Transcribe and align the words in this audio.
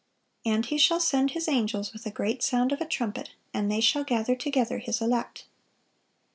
(525) 0.45 0.55
"And 0.55 0.65
He 0.65 0.77
shall 0.83 0.99
send 0.99 1.31
His 1.31 1.47
angels 1.47 1.93
with 1.93 2.07
a 2.07 2.09
great 2.09 2.41
sound 2.41 2.71
of 2.71 2.81
a 2.81 2.87
trumpet, 2.87 3.35
and 3.53 3.71
they 3.71 3.79
shall 3.79 4.03
gather 4.03 4.35
together 4.35 4.79
His 4.79 4.99
elect." 4.99 5.45